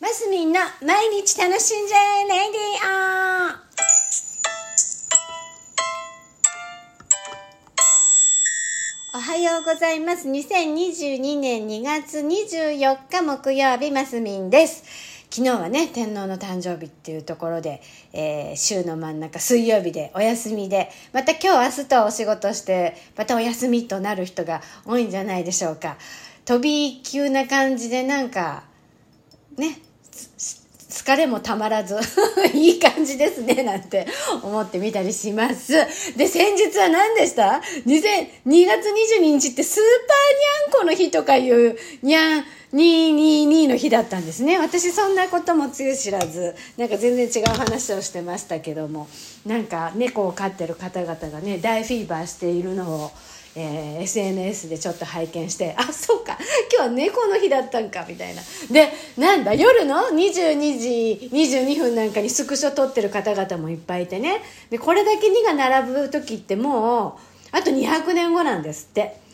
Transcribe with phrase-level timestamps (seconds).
[0.00, 2.84] マスミンの毎日楽しんじゃえレディ
[9.14, 10.28] オおはようございます。
[10.28, 14.84] 2022年2月24日木曜日、マスミンです。
[15.30, 25.96] 昨日はね、天皇の誕生日っていうところで、えー週の真ん中、水曜日でお休みで、また今日明日とお仕事して、またお休みとなる人が多いんじゃないでしょうか。
[26.44, 28.62] 飛び級な感じでなんか、
[29.56, 29.80] ね、
[30.88, 31.96] 疲れもたまらず
[32.54, 34.06] いい感じですねなんて
[34.42, 35.72] 思ってみたりします
[36.16, 49.08] で先日は何でした ?2002 月22日ってスーパーニャンコの日とかいうにゃん222の日だったんですね私そんなこともつゆ知らずなんか全然違う話をしてましたけども
[49.46, 53.10] なんか猫を飼ってる方々がね大フィーバーしているのを
[53.60, 56.38] えー SNS でちょっと拝見してあそうか
[56.72, 58.42] 今日は猫の日だったんかみたいな。
[58.70, 64.40] でなんだ夜の22時22分なんかにスクショ撮ってる方々もいっぱいいてね。
[64.70, 67.18] でこれだけ2が並ぶ時っても
[67.52, 69.27] うあと200年後なんですって。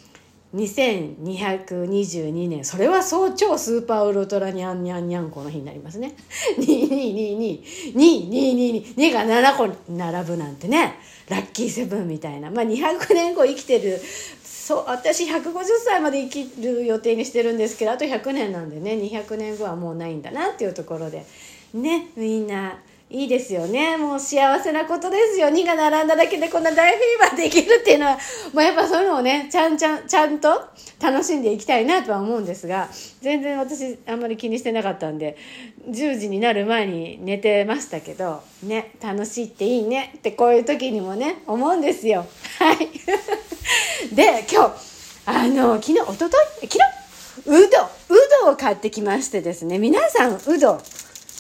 [0.55, 6.15] 2222年それは早朝スーパーウルトラニャンニャンニャンコの日になりますね。
[6.59, 10.95] 22222222が7個並ぶなんてね
[11.29, 12.51] ラッキーセブンみたいな。
[12.51, 14.01] まあ200年後生きてる
[14.45, 15.53] そう私150
[15.85, 21.27] 歳まで生きる予定にしてるんですけどあと100年なんでね200年後はもうないんだなっていうところで
[21.75, 22.79] ねみんな
[23.11, 23.97] いいですよね。
[23.97, 25.49] もう幸せなことですよ。
[25.49, 28.19] 2が並んだだけでこんな大フィーバーできるっていうのは。
[28.53, 30.49] もうやっぱそういうのをねちゃんちゃんちゃんと
[31.01, 32.89] 楽しんでいきたいなとは思うんですが。
[33.21, 35.37] 全然私あんまり気にしてなかったんで
[35.89, 42.27] 10時になる前に寝てましたけどね楽しいっていいねってこういう時にもね思うんですよ。
[42.59, 42.89] はい。
[44.15, 44.73] で今日
[45.27, 46.31] あの昨日一昨
[46.63, 46.69] 日？
[46.69, 47.05] 昨日？
[47.47, 47.69] うどう
[48.45, 49.79] どを買ってきましてですね。
[49.79, 50.81] 皆さんうど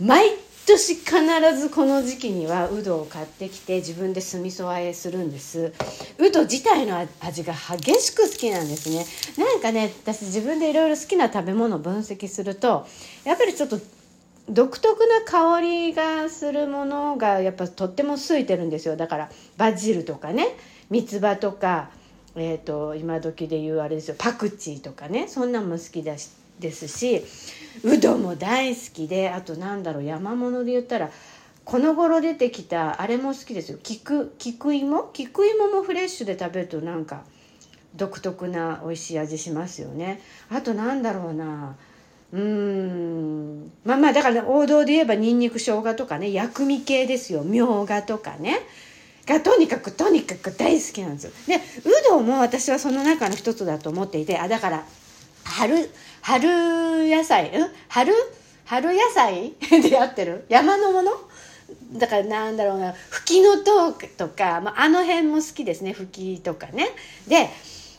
[0.00, 0.30] 毎
[0.66, 5.72] 年必ずこの時期にはうどを買ってきて自分で酢味噌あえするんです。
[6.18, 9.04] うど自体の味が激しく好きなんですね。
[9.36, 12.86] なんかね私自分でいろいろ好きな食べ物を分析すると
[13.24, 13.78] やっぱりちょっと
[14.48, 18.96] 独特な香りがするものがやっぱとってもついてるんですよ。
[18.96, 20.56] だからバジルとかね
[20.90, 21.90] 三つ葉とか、
[22.36, 24.16] えー、と今時で言うあれですよ。
[24.18, 26.43] パクチーとかねそんなんも好きだし。
[26.58, 27.22] ですし
[27.82, 31.10] うどんも大好きであとなんだろう山物で言ったら
[31.64, 33.78] この頃出てきたあれも好きですよ。
[33.82, 35.10] 菊菊芋？
[35.14, 37.22] 菊芋もフレッシュで食べるとなんか
[37.96, 40.20] 独特な美味しい味しますよね。
[40.50, 41.74] あとなんだろうな。
[42.32, 43.72] うーん。
[43.84, 47.42] まあまあだから王道で言えばにんにく生姜とかね薬味系ですよ。
[47.42, 48.58] みょうがとかね。
[49.26, 51.32] がとにかくとにかく大好きなんですよ。
[51.46, 51.60] でう
[52.06, 54.84] どんも私はその中の一つだと思っていてあだから
[55.44, 55.90] 春
[56.22, 57.70] 春野菜うん？
[57.88, 58.12] 春？
[58.64, 59.52] 春野菜？
[59.82, 60.46] で合ってる？
[60.48, 61.12] 山のもの？
[61.92, 62.92] だからなんだろうな。
[62.92, 65.92] フキノトウとか、まあ、あの辺も好きですね。
[65.92, 66.88] フキとかね。
[67.28, 67.50] で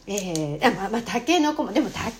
[0.07, 1.71] えー、まあまあたけのこも。
[1.71, 2.15] でもたけのこ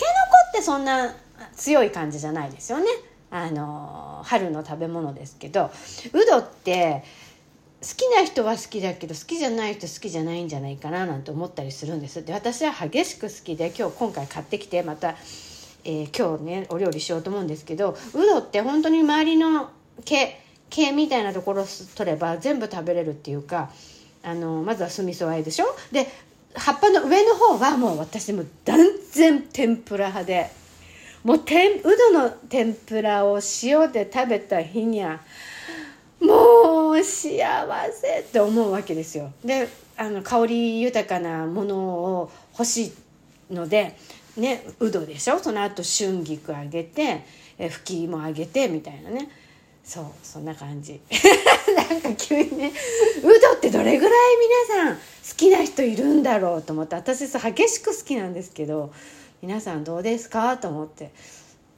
[0.50, 1.16] ってそんな
[1.56, 2.86] 強い感じじゃないですよね。
[3.32, 5.72] あの春の食べ物ですけど。
[6.14, 7.04] うどって
[7.88, 12.26] 好きな人は好きだけど好きじゃない人好きじゃないんじゃないかななんて思ったりするんです。
[12.26, 15.16] で私は激しく好きで今日今回買ってきてまた、
[15.84, 19.70] えー今日ねお料理しようと思うんですけどうどって本当に周りの
[20.04, 20.40] 毛
[20.72, 21.66] 毛みたいなところを
[21.96, 23.70] 取れば全部食べれるっていうか
[24.24, 25.66] あのまずは酢味噌あえでしょ？
[25.92, 26.08] で
[26.56, 28.80] 葉っぱの上の方はもう私も断
[29.12, 30.50] 然天ぷら派で
[31.24, 35.20] もう天うどの天ぷらを塩で食べた日には
[37.04, 39.32] 幸せって思うわけですよ。
[39.44, 39.68] で
[39.98, 42.94] あの香り豊かなものを欲し
[43.50, 43.96] いので
[44.38, 45.40] ねうどでしょ？
[45.40, 47.24] その後春菊あげて
[47.58, 49.30] えふきもあげてみたいなね。
[49.84, 51.00] そうそんな感じ。
[51.76, 52.72] なんか急にね
[53.20, 54.20] うどってどれぐらい
[54.74, 55.02] 皆さん好
[55.38, 58.92] きな人いるんだろうと思って私激しく好きなんですけど
[59.42, 60.58] 皆さんどうですか？
[60.58, 61.12] と思って。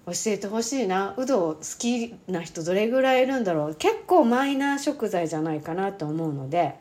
[0.07, 1.13] 教えてほしいな。
[1.17, 3.75] うど好きな人どれぐらいいるんだろう。
[3.75, 6.75] 結構マイナー食材じゃないかなと思うので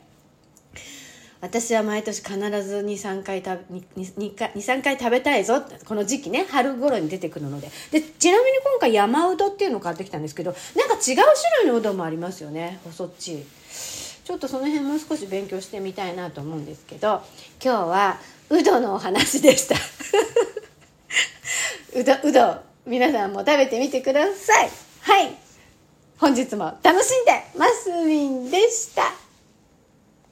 [1.41, 5.61] 私は毎年必ず23回23回食べたいぞ。
[5.85, 7.69] この時期ね春頃に出てくるので。
[7.91, 11.17] でちなみに今回山うどっていうのを買ってきたんですけどなんか違う種
[11.65, 12.79] 類のうどんもありますよね。
[12.85, 13.41] 細っち。
[13.41, 13.45] い
[14.25, 17.23] ちょっとその辺もう少し勉強してみたいなと思うんですけど
[17.63, 18.19] 今日は
[18.51, 19.75] うどのお話でした。
[21.99, 24.71] うどうど皆さんも食べてみてください。
[25.01, 25.35] はい。
[26.19, 29.26] 本日も楽しんでますみんでした。